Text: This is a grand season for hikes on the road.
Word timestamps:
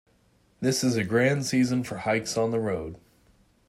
This 0.61 0.83
is 0.83 0.95
a 0.95 1.03
grand 1.03 1.45
season 1.45 1.83
for 1.83 1.97
hikes 1.97 2.35
on 2.35 2.49
the 2.49 2.59
road. 2.59 2.97